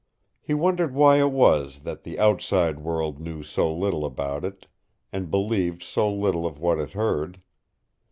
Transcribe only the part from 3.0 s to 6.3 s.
knew so little about it and believed so